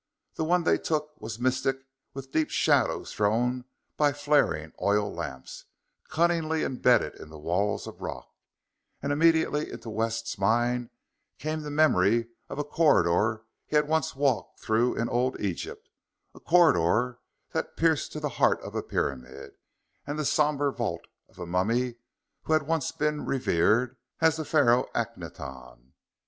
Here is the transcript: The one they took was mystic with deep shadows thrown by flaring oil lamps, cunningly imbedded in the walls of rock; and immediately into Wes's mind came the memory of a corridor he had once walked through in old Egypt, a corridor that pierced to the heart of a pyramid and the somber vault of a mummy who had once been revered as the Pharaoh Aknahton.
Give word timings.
The 0.33 0.43
one 0.43 0.63
they 0.63 0.79
took 0.79 1.21
was 1.21 1.37
mystic 1.37 1.77
with 2.15 2.31
deep 2.31 2.49
shadows 2.49 3.13
thrown 3.13 3.65
by 3.97 4.13
flaring 4.13 4.73
oil 4.81 5.13
lamps, 5.13 5.65
cunningly 6.09 6.63
imbedded 6.63 7.13
in 7.19 7.29
the 7.29 7.37
walls 7.37 7.85
of 7.85 8.01
rock; 8.01 8.27
and 9.03 9.11
immediately 9.13 9.71
into 9.71 9.91
Wes's 9.91 10.39
mind 10.39 10.89
came 11.37 11.61
the 11.61 11.69
memory 11.69 12.29
of 12.49 12.57
a 12.57 12.63
corridor 12.63 13.43
he 13.67 13.75
had 13.75 13.87
once 13.87 14.15
walked 14.15 14.59
through 14.59 14.95
in 14.95 15.07
old 15.07 15.39
Egypt, 15.39 15.87
a 16.33 16.39
corridor 16.39 17.19
that 17.51 17.77
pierced 17.77 18.11
to 18.13 18.19
the 18.19 18.29
heart 18.41 18.59
of 18.61 18.73
a 18.73 18.81
pyramid 18.81 19.51
and 20.07 20.17
the 20.17 20.25
somber 20.25 20.71
vault 20.71 21.05
of 21.29 21.37
a 21.37 21.45
mummy 21.45 21.97
who 22.45 22.53
had 22.53 22.63
once 22.63 22.91
been 22.91 23.23
revered 23.23 23.95
as 24.19 24.37
the 24.37 24.45
Pharaoh 24.45 24.87
Aknahton. 24.95 25.93